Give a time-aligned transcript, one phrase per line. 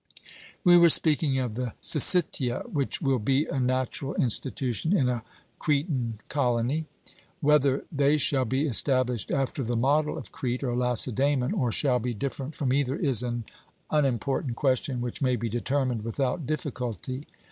[0.63, 5.21] We were speaking of the syssitia, which will be a natural institution in a
[5.59, 6.85] Cretan colony.
[7.39, 12.15] Whether they shall be established after the model of Crete or Lacedaemon, or shall be
[12.15, 13.43] different from either, is an
[13.91, 17.27] unimportant question which may be determined without difficulty.